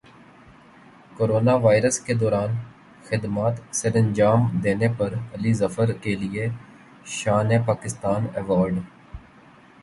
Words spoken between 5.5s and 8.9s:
ظفر کیلئے شان پاکستان ایوارڈ